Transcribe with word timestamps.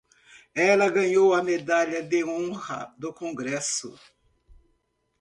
Ela 0.55 0.89
ganhou 0.89 1.31
a 1.31 1.43
Medalha 1.43 2.01
de 2.01 2.23
Honra 2.25 2.91
do 2.97 3.13
Congresso! 3.13 3.93